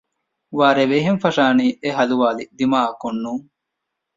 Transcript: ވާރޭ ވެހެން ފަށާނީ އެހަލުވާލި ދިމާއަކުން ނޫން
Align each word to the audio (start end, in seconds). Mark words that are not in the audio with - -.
ވާރޭ 0.57 0.83
ވެހެން 0.91 1.19
ފަށާނީ 1.23 1.65
އެހަލުވާލި 1.83 2.43
ދިމާއަކުން 2.57 3.19
ނޫން 3.23 3.45